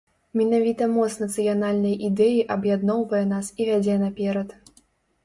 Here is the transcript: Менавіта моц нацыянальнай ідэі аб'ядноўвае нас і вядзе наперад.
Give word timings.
Менавіта 0.39 0.85
моц 0.93 1.09
нацыянальнай 1.23 1.93
ідэі 2.07 2.39
аб'ядноўвае 2.55 3.21
нас 3.35 3.53
і 3.59 3.69
вядзе 3.69 3.99
наперад. 4.05 4.57